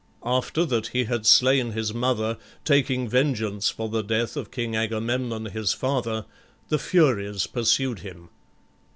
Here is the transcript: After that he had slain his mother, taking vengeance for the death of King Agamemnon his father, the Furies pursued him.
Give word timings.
After 0.25 0.65
that 0.65 0.87
he 0.87 1.03
had 1.03 1.27
slain 1.27 1.73
his 1.73 1.93
mother, 1.93 2.39
taking 2.65 3.07
vengeance 3.07 3.69
for 3.69 3.87
the 3.87 4.01
death 4.01 4.35
of 4.35 4.49
King 4.49 4.75
Agamemnon 4.75 5.45
his 5.51 5.73
father, 5.73 6.25
the 6.69 6.79
Furies 6.79 7.45
pursued 7.45 7.99
him. 7.99 8.29